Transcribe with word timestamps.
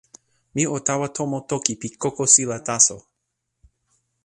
mi 0.53 0.63
o 0.75 0.77
tawa 0.87 1.07
tomo 1.17 1.37
toki 1.49 1.73
pi 1.79 1.87
kokosila 2.01 2.57
taso. 2.67 2.97